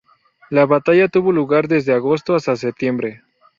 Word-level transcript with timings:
La 0.49 0.65
batalla 0.65 1.09
tuvo 1.09 1.31
lugar 1.31 1.67
desde 1.67 1.93
agosto 1.93 2.33
hasta 2.33 2.55
septiembre. 2.55 3.21